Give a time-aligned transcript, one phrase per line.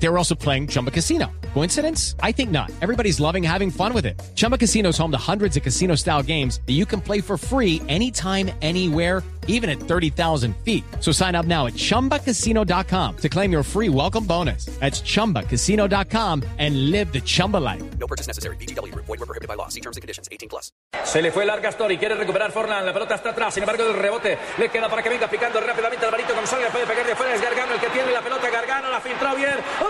[0.00, 1.26] They were also playing Chumba Casino.
[1.54, 2.14] Coincidence?
[2.22, 2.70] I think not.
[2.80, 4.20] Everybody's loving having fun with it.
[4.36, 7.36] Chumba Casino is home to hundreds of casino style games that you can play for
[7.36, 10.84] free anytime, anywhere, even at 30,000 feet.
[11.00, 14.66] So sign up now at chumbacasino.com to claim your free welcome bonus.
[14.78, 17.82] That's chumbacasino.com and live the Chumba life.
[17.98, 18.56] No purchase necessary.
[18.56, 18.94] VGW.
[18.94, 19.68] Void were prohibited by law.
[19.68, 20.28] See terms and conditions.
[20.30, 20.70] 18 plus.
[21.04, 23.94] Se le fue larga Story, quiere recuperar Forlan, la pelota está atrás, sin embargo el
[23.94, 27.42] rebote le queda para que venga picando rápidamente Alvarito González, puede pegar de fuera, es
[27.42, 29.87] Gargano el que tiene la pelota, Gargano la filtró bien, parece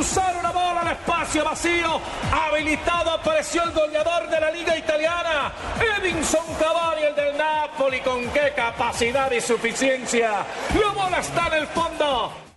[0.00, 2.00] cruzar una bola al espacio vacío.
[2.32, 5.52] Habilitado apareció el goleador de la liga italiana,
[5.98, 10.46] Edinson Cavani, el del Napoli, con qué capacidad y suficiencia.
[10.80, 12.49] La bola está en el fondo.